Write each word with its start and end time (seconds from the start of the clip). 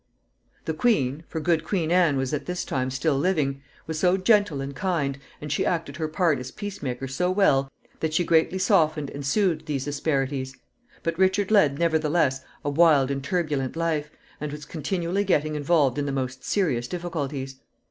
The 0.65 0.73
queen 0.73 1.25
for 1.27 1.39
good 1.39 1.63
Queen 1.63 1.91
Anne 1.91 2.17
was 2.17 2.33
at 2.33 2.47
this 2.47 2.65
time 2.65 2.89
still 2.89 3.19
living 3.19 3.61
was 3.85 3.99
so 3.99 4.17
gentle 4.17 4.59
and 4.59 4.75
kind, 4.75 5.19
and 5.39 5.51
she 5.51 5.63
acted 5.63 5.97
her 5.97 6.07
part 6.07 6.39
as 6.39 6.49
peace 6.49 6.81
maker 6.81 7.07
so 7.07 7.29
well, 7.29 7.69
that 7.99 8.11
she 8.11 8.23
greatly 8.23 8.57
softened 8.57 9.11
and 9.11 9.23
soothed 9.23 9.67
these 9.67 9.85
asperities; 9.87 10.55
but 11.03 11.19
Richard 11.19 11.51
led, 11.51 11.77
nevertheless, 11.77 12.43
a 12.65 12.69
wild 12.71 13.11
and 13.11 13.23
turbulent 13.23 13.75
life, 13.75 14.09
and 14.39 14.51
was 14.51 14.65
continually 14.65 15.23
getting 15.23 15.53
involved 15.53 15.99
in 15.99 16.07
the 16.07 16.11
most 16.11 16.43
serious 16.43 16.87
difficulties. 16.87 17.57